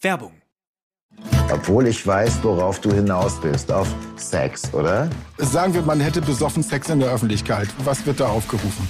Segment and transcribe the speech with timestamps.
[0.00, 0.32] Werbung.
[1.50, 3.72] Obwohl ich weiß, worauf du hinaus bist.
[3.72, 5.08] Auf Sex, oder?
[5.38, 7.68] Sagen wir, man hätte besoffen Sex in der Öffentlichkeit.
[7.84, 8.88] Was wird da aufgerufen?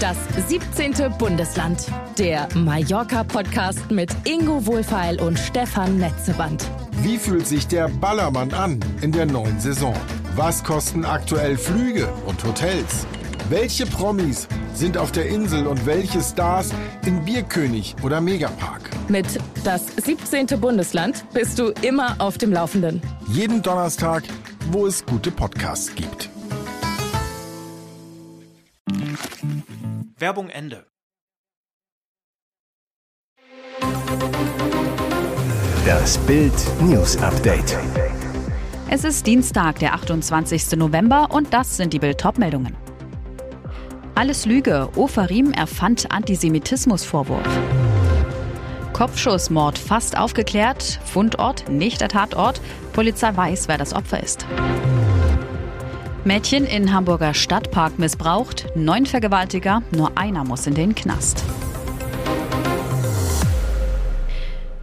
[0.00, 0.16] Das
[0.48, 1.12] 17.
[1.16, 1.86] Bundesland.
[2.18, 6.68] Der Mallorca-Podcast mit Ingo Wohlfeil und Stefan Netzeband.
[7.02, 9.94] Wie fühlt sich der Ballermann an in der neuen Saison?
[10.34, 13.06] Was kosten aktuell Flüge und Hotels?
[13.48, 16.70] Welche Promis sind auf der Insel und welche Stars
[17.04, 18.90] in Bierkönig oder Megapark?
[19.08, 19.26] Mit
[19.64, 20.46] das 17.
[20.60, 23.00] Bundesland bist du immer auf dem Laufenden.
[23.28, 24.24] Jeden Donnerstag,
[24.70, 26.30] wo es gute Podcasts gibt.
[30.18, 30.86] Werbung Ende.
[35.84, 37.76] Das Bild News Update.
[38.88, 40.76] Es ist Dienstag, der 28.
[40.76, 42.81] November und das sind die Bild meldungen
[44.14, 44.90] Alles Lüge.
[44.94, 47.48] Ofarim erfand Antisemitismusvorwurf.
[48.92, 51.00] Kopfschussmord fast aufgeklärt.
[51.04, 52.60] Fundort nicht der Tatort.
[52.92, 54.46] Polizei weiß, wer das Opfer ist.
[56.24, 58.66] Mädchen in Hamburger Stadtpark missbraucht.
[58.76, 59.82] Neun Vergewaltiger.
[59.90, 61.42] Nur einer muss in den Knast.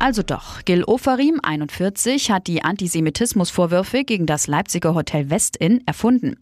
[0.01, 6.37] Also doch, Gil Ofarim, 41, hat die Antisemitismusvorwürfe gegen das Leipziger Hotel Westin erfunden.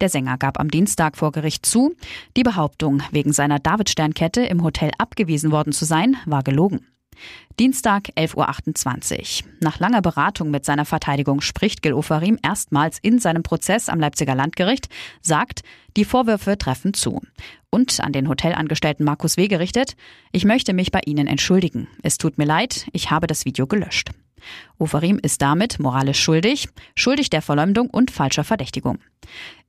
[0.00, 1.94] Der Sänger gab am Dienstag vor Gericht zu,
[2.38, 6.86] die Behauptung, wegen seiner Davidsternkette im Hotel abgewiesen worden zu sein, war gelogen.
[7.58, 9.50] Dienstag 11.28 Uhr.
[9.60, 14.34] Nach langer Beratung mit seiner Verteidigung spricht Gil Ofarim erstmals in seinem Prozess am Leipziger
[14.34, 14.88] Landgericht,
[15.20, 15.62] sagt,
[15.96, 17.20] die Vorwürfe treffen zu.
[17.70, 19.48] Und an den Hotelangestellten Markus W.
[19.48, 19.96] gerichtet,
[20.32, 21.88] ich möchte mich bei Ihnen entschuldigen.
[22.02, 24.10] Es tut mir leid, ich habe das Video gelöscht.
[24.78, 28.98] Ofarim ist damit moralisch schuldig, schuldig der Verleumdung und falscher Verdächtigung.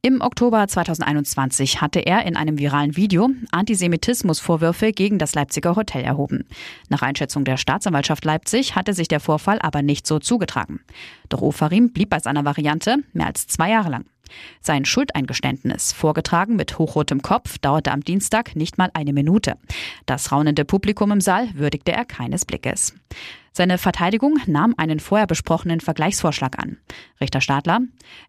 [0.01, 6.45] Im Oktober 2021 hatte er in einem viralen Video Antisemitismusvorwürfe gegen das Leipziger Hotel erhoben.
[6.89, 10.81] Nach Einschätzung der Staatsanwaltschaft Leipzig hatte sich der Vorfall aber nicht so zugetragen.
[11.29, 14.05] Doch Ofarim blieb bei seiner Variante mehr als zwei Jahre lang.
[14.61, 19.57] Sein Schuldeingeständnis, vorgetragen mit hochrotem Kopf, dauerte am Dienstag nicht mal eine Minute.
[20.05, 22.93] Das raunende Publikum im Saal würdigte er keines Blickes.
[23.55, 26.77] Seine Verteidigung nahm einen vorher besprochenen Vergleichsvorschlag an.
[27.21, 27.81] Richter Stadler,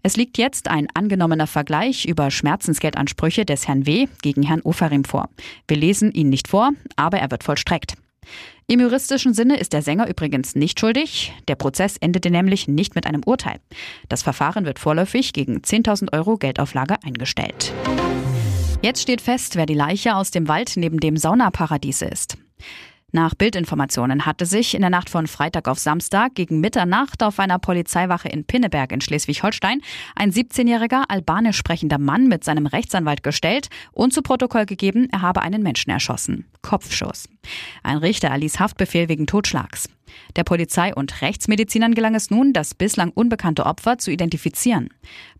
[0.02, 4.06] es liegt jetzt ein angenommener Vergleich über Schmerzensgeldansprüche des Herrn W.
[4.20, 5.30] gegen Herrn Ofarim vor.
[5.66, 7.94] Wir lesen ihn nicht vor, aber er wird vollstreckt.
[8.66, 11.32] Im juristischen Sinne ist der Sänger übrigens nicht schuldig.
[11.48, 13.60] Der Prozess endete nämlich nicht mit einem Urteil.
[14.10, 17.72] Das Verfahren wird vorläufig gegen 10.000 Euro Geldauflage eingestellt.
[18.82, 22.36] Jetzt steht fest, wer die Leiche aus dem Wald neben dem Saunaparadies ist.
[23.14, 27.60] Nach Bildinformationen hatte sich in der Nacht von Freitag auf Samstag gegen Mitternacht auf einer
[27.60, 29.82] Polizeiwache in Pinneberg in Schleswig-Holstein
[30.16, 35.42] ein 17-jähriger albanisch sprechender Mann mit seinem Rechtsanwalt gestellt und zu Protokoll gegeben, er habe
[35.42, 36.46] einen Menschen erschossen.
[36.62, 37.28] Kopfschuss.
[37.84, 39.88] Ein Richter erließ Haftbefehl wegen Totschlags.
[40.36, 44.88] Der Polizei und Rechtsmedizinern gelang es nun, das bislang unbekannte Opfer zu identifizieren.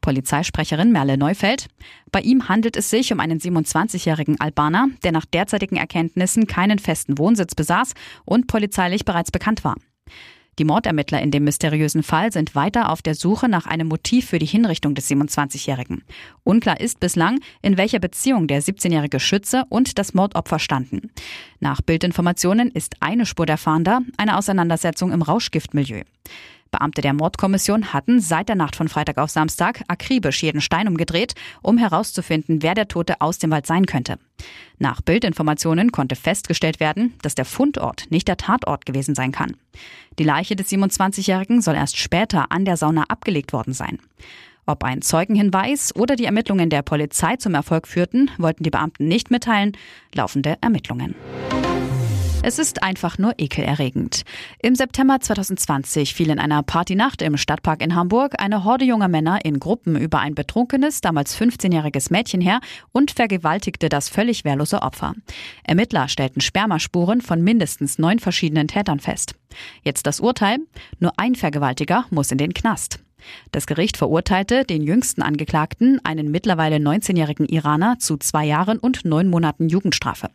[0.00, 1.68] Polizeisprecherin Merle Neufeld.
[2.12, 7.18] Bei ihm handelt es sich um einen 27-jährigen Albaner, der nach derzeitigen Erkenntnissen keinen festen
[7.18, 7.92] Wohnsitz besaß
[8.24, 9.76] und polizeilich bereits bekannt war.
[10.58, 14.38] Die Mordermittler in dem mysteriösen Fall sind weiter auf der Suche nach einem Motiv für
[14.38, 16.04] die Hinrichtung des 27-Jährigen.
[16.44, 21.10] Unklar ist bislang, in welcher Beziehung der 17-jährige Schütze und das Mordopfer standen.
[21.60, 26.02] Nach Bildinformationen ist eine Spur der Fahnder eine Auseinandersetzung im Rauschgiftmilieu.
[26.74, 31.34] Beamte der Mordkommission hatten seit der Nacht von Freitag auf Samstag akribisch jeden Stein umgedreht,
[31.62, 34.18] um herauszufinden, wer der Tote aus dem Wald sein könnte.
[34.78, 39.56] Nach Bildinformationen konnte festgestellt werden, dass der Fundort nicht der Tatort gewesen sein kann.
[40.18, 44.00] Die Leiche des 27-Jährigen soll erst später an der Sauna abgelegt worden sein.
[44.66, 49.30] Ob ein Zeugenhinweis oder die Ermittlungen der Polizei zum Erfolg führten, wollten die Beamten nicht
[49.30, 49.76] mitteilen.
[50.12, 51.14] Laufende Ermittlungen.
[52.46, 54.22] Es ist einfach nur ekelerregend.
[54.58, 59.42] Im September 2020 fiel in einer Partynacht im Stadtpark in Hamburg eine Horde junger Männer
[59.46, 62.60] in Gruppen über ein betrunkenes, damals 15-jähriges Mädchen her
[62.92, 65.14] und vergewaltigte das völlig wehrlose Opfer.
[65.62, 69.34] Ermittler stellten Spermaspuren von mindestens neun verschiedenen Tätern fest.
[69.82, 70.58] Jetzt das Urteil.
[70.98, 73.03] Nur ein Vergewaltiger muss in den Knast.
[73.52, 79.28] Das Gericht verurteilte den jüngsten Angeklagten, einen mittlerweile 19-jährigen Iraner, zu zwei Jahren und neun
[79.28, 80.30] Monaten Jugendstrafe.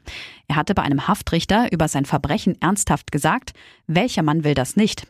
[0.47, 3.53] Er hatte bei einem Haftrichter über sein Verbrechen ernsthaft gesagt,
[3.87, 5.07] welcher Mann will das nicht?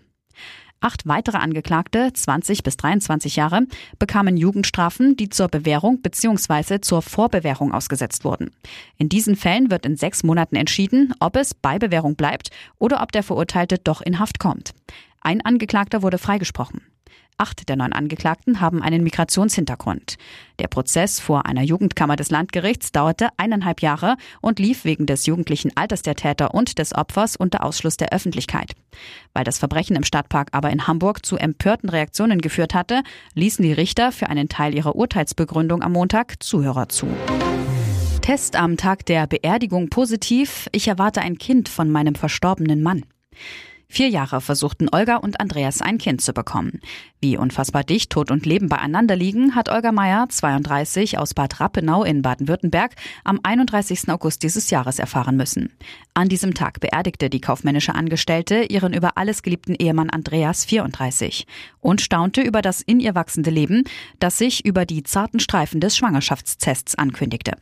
[0.81, 3.63] Acht weitere Angeklagte, 20 bis 23 Jahre,
[3.97, 6.79] bekamen Jugendstrafen, die zur Bewährung bzw.
[6.79, 8.51] zur Vorbewährung ausgesetzt wurden.
[8.97, 13.11] In diesen Fällen wird in sechs Monaten entschieden, ob es bei Bewährung bleibt oder ob
[13.11, 14.73] der Verurteilte doch in Haft kommt.
[15.21, 16.81] Ein Angeklagter wurde freigesprochen.
[17.41, 20.17] Acht der neun Angeklagten haben einen Migrationshintergrund.
[20.59, 25.71] Der Prozess vor einer Jugendkammer des Landgerichts dauerte eineinhalb Jahre und lief wegen des jugendlichen
[25.77, 28.73] Alters der Täter und des Opfers unter Ausschluss der Öffentlichkeit.
[29.33, 33.03] Weil das Verbrechen im Stadtpark aber in Hamburg zu empörten Reaktionen geführt hatte,
[33.35, 37.07] ließen die Richter für einen Teil ihrer Urteilsbegründung am Montag Zuhörer zu.
[38.21, 40.67] Test am Tag der Beerdigung positiv.
[40.73, 43.05] Ich erwarte ein Kind von meinem verstorbenen Mann.
[43.91, 46.79] Vier Jahre versuchten Olga und Andreas ein Kind zu bekommen.
[47.21, 52.03] Wie unfassbar dicht Tod und Leben beieinander liegen, hat Olga Meyer, 32, aus Bad Rappenau
[52.03, 54.07] in Baden-Württemberg, am 31.
[54.09, 55.73] August dieses Jahres erfahren müssen.
[56.13, 61.47] An diesem Tag beerdigte die kaufmännische Angestellte ihren über alles geliebten Ehemann Andreas, 34,
[61.81, 63.85] und staunte über das in ihr wachsende Leben,
[64.19, 67.53] das sich über die zarten Streifen des Schwangerschaftstests ankündigte.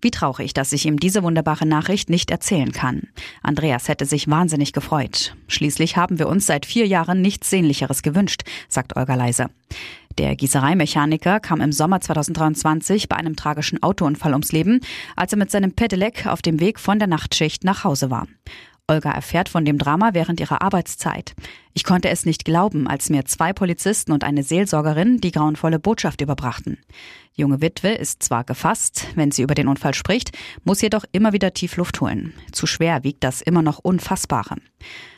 [0.00, 3.08] Wie traurig, dass ich ihm diese wunderbare Nachricht nicht erzählen kann.
[3.42, 5.34] Andreas hätte sich wahnsinnig gefreut.
[5.48, 9.46] Schließlich haben wir uns seit vier Jahren nichts Sehnlicheres gewünscht, sagt Olga Leise.
[10.18, 14.80] Der Gießereimechaniker kam im Sommer 2023 bei einem tragischen Autounfall ums Leben,
[15.14, 18.26] als er mit seinem Pedelec auf dem Weg von der Nachtschicht nach Hause war.
[18.88, 21.34] Olga erfährt von dem Drama während ihrer Arbeitszeit.
[21.76, 26.22] Ich konnte es nicht glauben, als mir zwei Polizisten und eine Seelsorgerin die grauenvolle Botschaft
[26.22, 26.78] überbrachten.
[27.36, 30.30] Die junge Witwe ist zwar gefasst, wenn sie über den Unfall spricht,
[30.64, 32.32] muss jedoch immer wieder tief Luft holen.
[32.50, 34.56] Zu schwer wiegt das immer noch Unfassbare.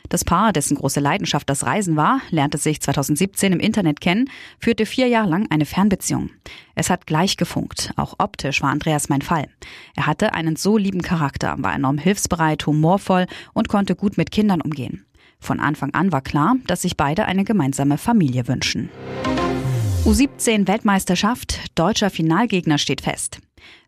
[0.09, 4.29] Das Paar, dessen große Leidenschaft das Reisen war, lernte sich 2017 im Internet kennen,
[4.59, 6.29] führte vier Jahre lang eine Fernbeziehung.
[6.75, 7.93] Es hat gleich gefunkt.
[7.95, 9.47] Auch optisch war Andreas mein Fall.
[9.95, 14.59] Er hatte einen so lieben Charakter, war enorm hilfsbereit, humorvoll und konnte gut mit Kindern
[14.59, 15.05] umgehen.
[15.39, 18.89] Von Anfang an war klar, dass sich beide eine gemeinsame Familie wünschen.
[20.05, 23.39] U17 Weltmeisterschaft, deutscher Finalgegner steht fest.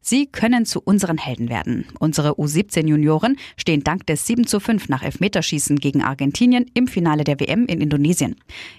[0.01, 1.85] Sie können zu unseren Helden werden.
[1.99, 7.39] Unsere U17-Junioren stehen dank des 7 zu 5 nach Elfmeterschießen gegen Argentinien im Finale der
[7.39, 8.35] WM in Indonesien.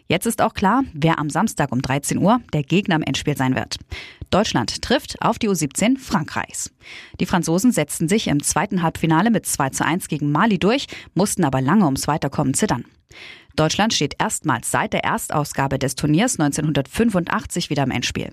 [0.09, 3.55] Jetzt ist auch klar, wer am Samstag um 13 Uhr der Gegner im Endspiel sein
[3.55, 3.77] wird.
[4.31, 6.73] Deutschland trifft auf die U17 Frankreichs.
[7.21, 11.45] Die Franzosen setzten sich im zweiten Halbfinale mit 2 zu 1 gegen Mali durch, mussten
[11.45, 12.85] aber lange ums Weiterkommen zittern.
[13.57, 18.31] Deutschland steht erstmals seit der Erstausgabe des Turniers 1985 wieder im Endspiel.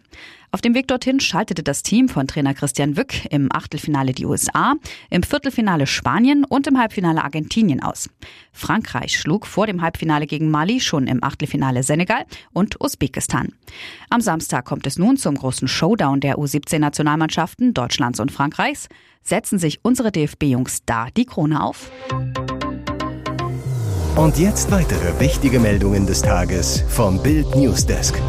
[0.51, 4.73] Auf dem Weg dorthin schaltete das Team von Trainer Christian Wück im Achtelfinale die USA,
[5.09, 8.09] im Viertelfinale Spanien und im Halbfinale Argentinien aus.
[8.51, 13.53] Frankreich schlug vor dem Halbfinale gegen Mali schon im Achtelfinale Senegal und Usbekistan.
[14.09, 18.87] Am Samstag kommt es nun zum großen Showdown der U17-Nationalmannschaften Deutschlands und Frankreichs.
[19.21, 21.91] Setzen sich unsere DFB-Jungs da die Krone auf?
[24.19, 28.21] Und jetzt weitere wichtige Meldungen des Tages vom Bild Newsdesk.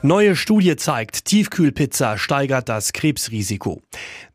[0.00, 3.82] Neue Studie zeigt, Tiefkühlpizza steigert das Krebsrisiko.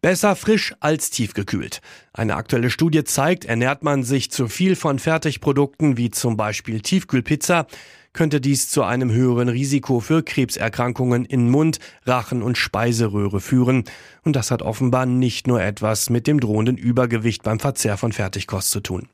[0.03, 1.81] Besser frisch als tiefgekühlt.
[2.13, 7.65] Eine aktuelle Studie zeigt, ernährt man sich zu viel von Fertigprodukten wie zum Beispiel Tiefkühlpizza,
[8.13, 13.83] könnte dies zu einem höheren Risiko für Krebserkrankungen in Mund, Rachen und Speiseröhre führen.
[14.23, 18.71] Und das hat offenbar nicht nur etwas mit dem drohenden Übergewicht beim Verzehr von Fertigkost
[18.71, 19.07] zu tun.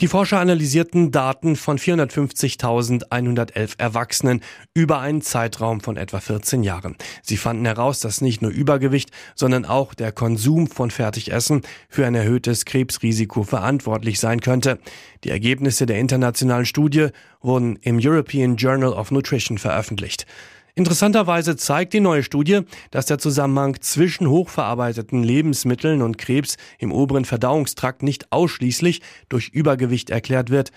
[0.00, 4.40] Die Forscher analysierten Daten von 450.111 Erwachsenen
[4.74, 6.96] über einen Zeitraum von etwa 14 Jahren.
[7.22, 12.14] Sie fanden heraus, dass nicht nur Übergewicht, sondern auch der Konsum von Fertigessen für ein
[12.14, 14.78] erhöhtes Krebsrisiko verantwortlich sein könnte.
[15.24, 17.08] Die Ergebnisse der internationalen Studie
[17.42, 17.98] wurden im
[18.30, 20.24] European Journal of Nutrition veröffentlicht.
[20.76, 22.60] Interessanterweise zeigt die neue Studie,
[22.92, 30.10] dass der Zusammenhang zwischen hochverarbeiteten Lebensmitteln und Krebs im oberen Verdauungstrakt nicht ausschließlich durch Übergewicht
[30.10, 30.70] erklärt wird.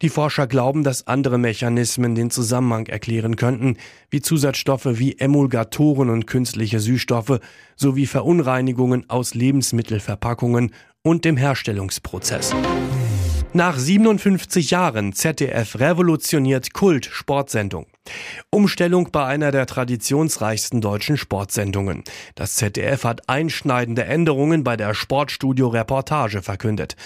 [0.00, 3.76] Die Forscher glauben, dass andere Mechanismen den Zusammenhang erklären könnten,
[4.10, 7.38] wie Zusatzstoffe wie Emulgatoren und künstliche Süßstoffe
[7.76, 12.54] sowie Verunreinigungen aus Lebensmittelverpackungen und dem Herstellungsprozess.
[13.56, 17.86] Nach 57 Jahren ZDF revolutioniert Kult Sportsendung.
[18.50, 22.02] Umstellung bei einer der traditionsreichsten deutschen Sportsendungen.
[22.34, 26.96] Das ZDF hat einschneidende Änderungen bei der Sportstudio Reportage verkündet.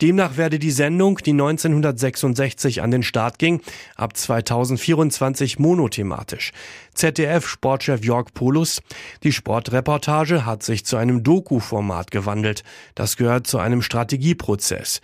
[0.00, 3.60] Demnach werde die Sendung, die 1966 an den Start ging,
[3.96, 6.52] ab 2024 monothematisch.
[6.94, 8.80] ZDF-Sportchef Jörg Polus.
[9.24, 12.62] Die Sportreportage hat sich zu einem Doku-Format gewandelt.
[12.94, 15.00] Das gehört zu einem Strategieprozess.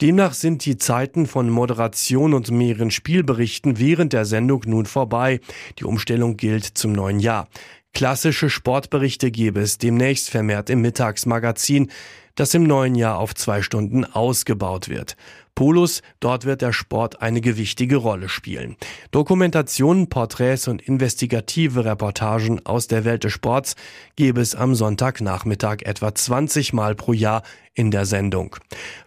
[0.00, 5.40] Demnach sind die Zeiten von Moderation und mehreren Spielberichten während der Sendung nun vorbei.
[5.78, 7.48] Die Umstellung gilt zum neuen Jahr.
[7.92, 11.90] Klassische Sportberichte gäbe es demnächst vermehrt im Mittagsmagazin,
[12.34, 15.16] das im neuen Jahr auf zwei Stunden ausgebaut wird.
[15.60, 18.76] Polus, dort wird der Sport eine gewichtige Rolle spielen.
[19.10, 23.76] Dokumentationen, Porträts und investigative Reportagen aus der Welt des Sports
[24.16, 27.42] gebe es am Sonntagnachmittag etwa 20 Mal pro Jahr
[27.74, 28.56] in der Sendung.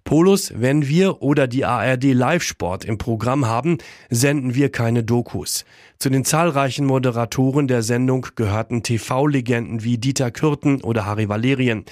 [0.03, 3.79] Polus, wenn wir oder die ARD Live-Sport im Programm haben,
[4.11, 5.65] senden wir keine Dokus.
[5.97, 11.85] Zu den zahlreichen Moderatoren der Sendung gehörten TV-Legenden wie Dieter Kürten oder Harry Valerien.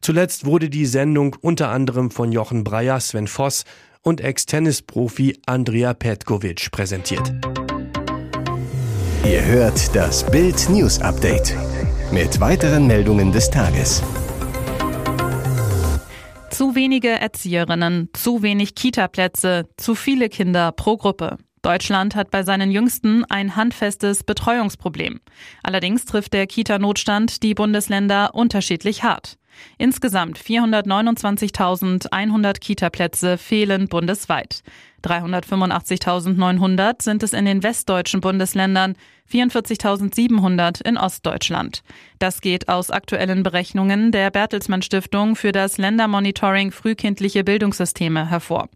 [0.00, 3.66] Zuletzt wurde die Sendung unter anderem von Jochen Breyer, Sven Voss
[4.06, 7.32] und Ex-Tennisprofi Andrea Petkovic präsentiert.
[9.24, 11.56] Ihr hört das Bild News Update
[12.12, 14.04] mit weiteren Meldungen des Tages.
[16.50, 21.38] Zu wenige Erzieherinnen, zu wenig Kita-Plätze, zu viele Kinder pro Gruppe.
[21.62, 25.18] Deutschland hat bei seinen Jüngsten ein handfestes Betreuungsproblem.
[25.64, 29.36] Allerdings trifft der Kita-Notstand die Bundesländer unterschiedlich hart.
[29.78, 34.62] Insgesamt 429.100 Kita-Plätze fehlen bundesweit.
[35.04, 38.96] 385.900 sind es in den westdeutschen Bundesländern,
[39.30, 41.82] 44.700 in Ostdeutschland.
[42.18, 48.68] Das geht aus aktuellen Berechnungen der Bertelsmann Stiftung für das Ländermonitoring frühkindliche Bildungssysteme hervor.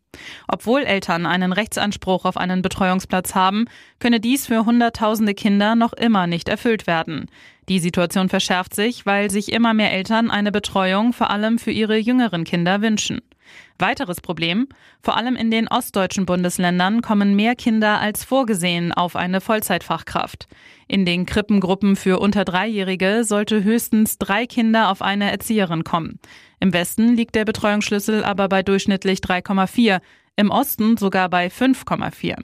[0.49, 3.67] Obwohl Eltern einen Rechtsanspruch auf einen Betreuungsplatz haben,
[4.01, 7.27] könne dies für Hunderttausende Kinder noch immer nicht erfüllt werden.
[7.71, 11.97] Die Situation verschärft sich, weil sich immer mehr Eltern eine Betreuung vor allem für ihre
[11.97, 13.21] jüngeren Kinder wünschen.
[13.79, 14.67] Weiteres Problem,
[15.00, 20.49] vor allem in den ostdeutschen Bundesländern kommen mehr Kinder als vorgesehen auf eine Vollzeitfachkraft.
[20.89, 26.19] In den Krippengruppen für unter Dreijährige sollte höchstens drei Kinder auf eine Erzieherin kommen.
[26.59, 30.00] Im Westen liegt der Betreuungsschlüssel aber bei durchschnittlich 3,4,
[30.35, 32.37] im Osten sogar bei 5,4.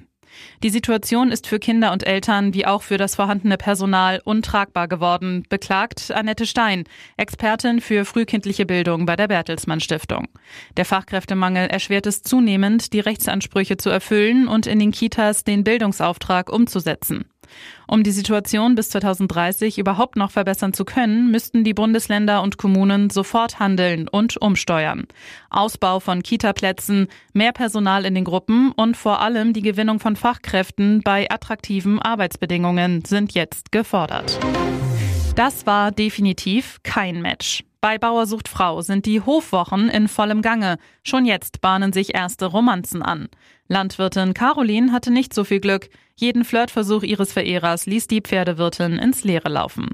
[0.62, 5.44] Die Situation ist für Kinder und Eltern wie auch für das vorhandene Personal untragbar geworden,
[5.48, 6.84] beklagt Annette Stein,
[7.16, 10.28] Expertin für frühkindliche Bildung bei der Bertelsmann Stiftung.
[10.76, 16.52] Der Fachkräftemangel erschwert es zunehmend, die Rechtsansprüche zu erfüllen und in den Kitas den Bildungsauftrag
[16.52, 17.26] umzusetzen.
[17.86, 23.10] Um die Situation bis 2030 überhaupt noch verbessern zu können, müssten die Bundesländer und Kommunen
[23.10, 25.06] sofort handeln und umsteuern.
[25.50, 31.02] Ausbau von Kita-Plätzen, mehr Personal in den Gruppen und vor allem die Gewinnung von Fachkräften
[31.02, 34.38] bei attraktiven Arbeitsbedingungen sind jetzt gefordert.
[35.36, 37.62] Das war definitiv kein Match.
[37.82, 40.78] Bei Bauersucht Frau sind die Hofwochen in vollem Gange.
[41.04, 43.28] Schon jetzt bahnen sich erste Romanzen an.
[43.68, 45.88] Landwirtin Caroline hatte nicht so viel Glück.
[46.18, 49.90] Jeden Flirtversuch ihres Verehrers ließ die Pferdewirtin ins Leere laufen.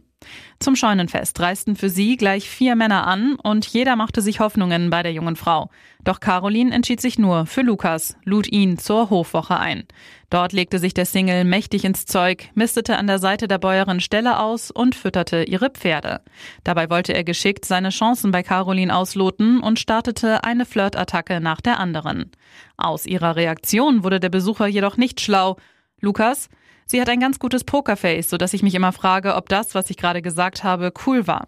[0.61, 5.03] Zum Scheunenfest reisten für sie gleich vier Männer an und jeder machte sich Hoffnungen bei
[5.03, 5.71] der jungen Frau.
[6.05, 9.85] Doch Caroline entschied sich nur für Lukas, lud ihn zur Hofwoche ein.
[10.31, 14.39] Dort legte sich der Single mächtig ins Zeug, mistete an der Seite der Bäuerin Stelle
[14.39, 16.21] aus und fütterte ihre Pferde.
[16.63, 21.81] Dabei wollte er geschickt seine Chancen bei Caroline ausloten und startete eine Flirtattacke nach der
[21.81, 22.31] anderen.
[22.77, 25.57] Aus ihrer Reaktion wurde der Besucher jedoch nicht schlau.
[26.03, 26.51] Lukas,
[26.85, 29.97] Sie hat ein ganz gutes Pokerface, sodass ich mich immer frage, ob das, was ich
[29.97, 31.47] gerade gesagt habe, cool war.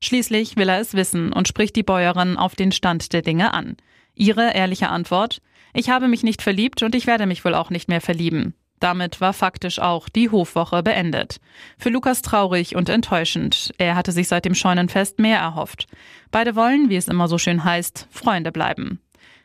[0.00, 3.76] Schließlich will er es wissen und spricht die Bäuerin auf den Stand der Dinge an.
[4.14, 5.40] Ihre ehrliche Antwort?
[5.72, 8.54] Ich habe mich nicht verliebt und ich werde mich wohl auch nicht mehr verlieben.
[8.78, 11.40] Damit war faktisch auch die Hofwoche beendet.
[11.78, 13.72] Für Lukas traurig und enttäuschend.
[13.78, 15.86] Er hatte sich seit dem Scheunenfest mehr erhofft.
[16.30, 19.00] Beide wollen, wie es immer so schön heißt, Freunde bleiben.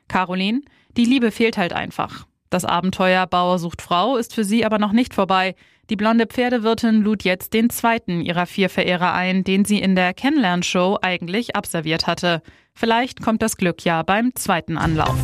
[0.09, 0.61] Caroline,
[0.97, 2.27] die Liebe fehlt halt einfach.
[2.49, 5.55] Das Abenteuer Bauer sucht Frau ist für sie aber noch nicht vorbei.
[5.89, 10.13] Die blonde Pferdewirtin lud jetzt den zweiten ihrer vier Verehrer ein, den sie in der
[10.13, 12.41] Kennenlernshow eigentlich abserviert hatte.
[12.73, 15.17] Vielleicht kommt das Glück ja beim zweiten Anlauf.